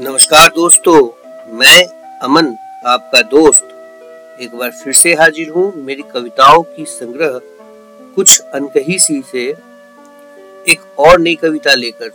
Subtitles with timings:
[0.00, 0.98] नमस्कार दोस्तों,
[1.54, 1.84] मैं
[2.18, 2.46] अमन,
[2.86, 7.38] आपका दोस्त। एक बार फिर से हाजिर हूँ मेरी कविताओं की संग्रह
[8.14, 9.42] कुछ अनकही सी से
[10.72, 12.08] एक और नई कविता लेकर।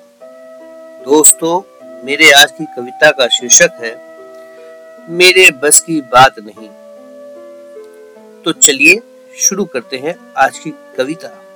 [1.05, 1.61] दोस्तों,
[2.05, 3.95] मेरे आज की कविता का शीर्षक है,
[5.09, 6.69] मेरे बस की बात नहीं।
[8.43, 9.01] तो चलिए
[9.39, 11.46] शुरू करते हैं आज की कविता।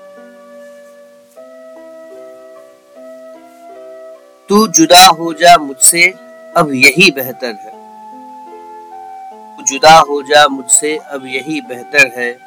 [4.52, 6.14] तू जुदा हो जा मुझसे,
[6.58, 7.72] अब यही बेहतर है।
[9.58, 12.40] तू जुदा हो जा मुझसे, अब यही बेहतर है।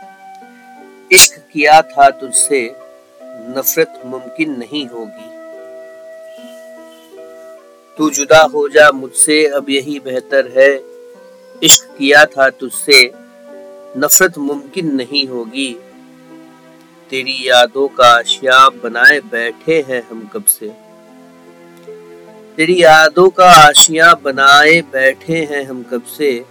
[1.12, 2.76] इश्क किया था तुझसे,
[3.22, 5.30] नफरत मुमकिन नहीं होगी।
[7.98, 10.80] तू जुदा हो जा मुझसे, अब यही बेहतर है।
[11.62, 13.12] इश्क किया था तुझसे,
[13.96, 15.80] नफरत मुमकिन नहीं होगी।
[17.10, 20.93] तेरी यादों का आशिया बनाए बैठे हैं हम कब से।
[22.56, 26.44] तेरी यादों का आशिया बनाए बैठे हैं हम कब से?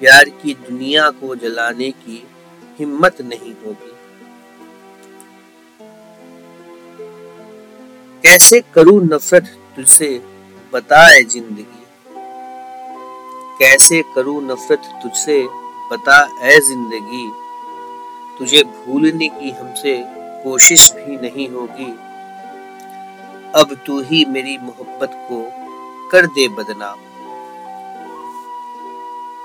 [0.00, 2.28] प्यार की दुनिया को जलाने की
[2.78, 3.92] हिम्मत नहीं होगी।
[8.22, 10.20] कैसे करूँ नफरत तुझसे
[10.72, 11.84] बताए ज़िंदगी?
[13.58, 15.48] कैसे करूँ नफरत तुझसे
[15.92, 17.30] बता ए ज़िंदगी?
[18.38, 20.02] तुझे भूलने की हमसे
[20.44, 22.13] कोशिश भी नहीं होगी।
[23.54, 25.40] अब तू ही मेरी मोहब्बत को
[26.10, 26.98] कर दे बदनाम।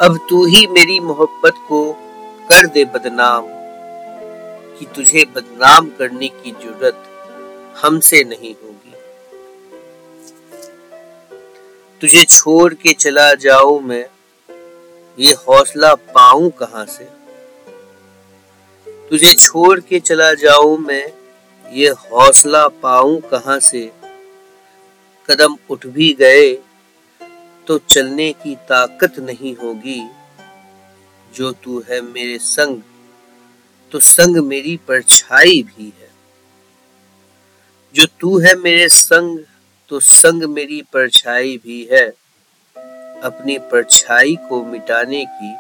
[0.02, 1.82] अब तू ही मेरी मोहब्बत को
[2.50, 3.46] कर दे बदनाम,
[4.80, 7.04] कि तुझे बदनाम करने की ज़रूरत
[7.84, 8.94] हमसे नहीं होगी।
[12.02, 14.06] तुझे छोड़ के चला जाऊँ मैं,
[15.18, 17.06] ये हौसला पाऊँ कहाँ से?
[19.10, 21.06] तुझे छोड़ के चला जाऊँ मैं,
[21.66, 23.99] ये हौसला पाऊँ कहाँ से?
[25.30, 26.54] कदम उठ भी गए
[27.68, 30.02] तो चलने की ताकत नहीं होगी।
[31.36, 32.82] जो तू है मेरे संग
[33.92, 36.10] तो संग मेरी परछाई भी है।
[37.96, 39.40] जो तू है मेरे संग
[39.90, 42.06] तो संग मेरी परछाई भी है।
[43.24, 45.52] अपनी परछाई को मिटाने की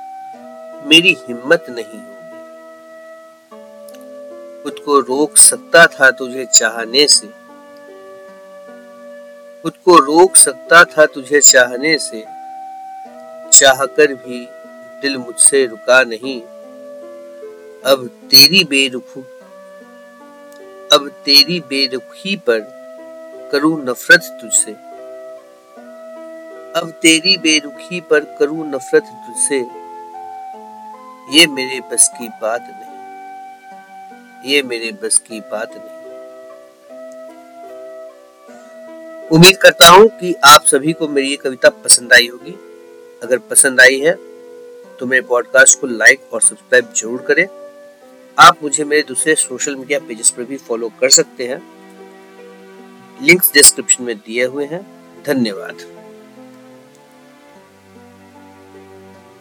[0.89, 2.39] मेरी हिम्मत नहीं होगी।
[4.63, 7.27] खुद को रोक सकता था तुझे चाहने से
[9.63, 12.21] खुद को रोक सकता था तुझे चाहने से।
[13.51, 14.47] चाहकर भी
[15.01, 16.41] दिल मुझसे रुका नहीं।
[17.85, 19.21] अब तेरी बेरुखू,
[20.93, 22.59] अब तेरी बेरुखी पर
[23.51, 24.71] करूँ नफरत तुझसे।
[26.79, 29.59] अब तेरी बेरुखी पर करूँ नफरत तुझसे।
[31.37, 35.98] ये मेरे बस की बात नहीं। ये मेरे बस की बात नहीं।
[39.31, 42.51] उम्मीद करता हूँ कि आप सभी को मेरी ये कविता पसंद आई होगी।
[43.23, 44.13] अगर पसंद आई है
[44.99, 47.45] तो मेरे पॉडकास्ट को लाइक और सब्सक्राइब ज़रूर करें।
[48.37, 51.61] आप मुझे मेरे दूसरे सोशल मीडिया पेजेस पर भी फॉलो कर सकते हैं।
[53.21, 54.81] लिंक्स डिस्क्रिप्शन में दिए हुए हैं।
[55.25, 55.85] धन्यवाद।